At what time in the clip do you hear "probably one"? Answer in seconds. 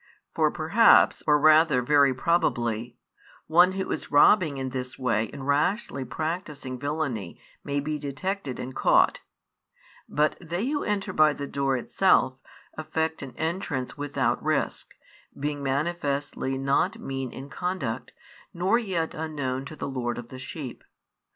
2.11-3.73